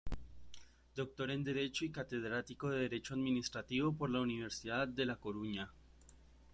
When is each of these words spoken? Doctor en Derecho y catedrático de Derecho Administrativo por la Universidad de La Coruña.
Doctor 0.95 1.29
en 1.29 1.43
Derecho 1.43 1.85
y 1.85 1.91
catedrático 1.91 2.71
de 2.71 2.79
Derecho 2.79 3.13
Administrativo 3.13 3.95
por 3.95 4.09
la 4.09 4.21
Universidad 4.21 4.87
de 4.87 5.05
La 5.05 5.17
Coruña. 5.17 5.69